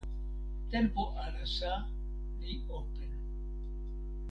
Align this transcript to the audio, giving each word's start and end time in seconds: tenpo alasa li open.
tenpo 0.71 1.03
alasa 1.23 1.73
li 2.43 2.53
open. 2.77 3.11